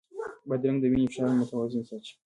بادرنګ 0.47 0.77
د 0.81 0.85
وینې 0.91 1.07
فشار 1.11 1.29
متوازن 1.39 1.83
ساتي. 1.89 2.11